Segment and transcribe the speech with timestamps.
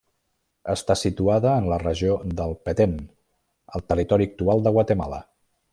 [0.73, 2.99] Està situada en la regió del Petén,
[3.77, 5.27] al territori actual de Guatemala.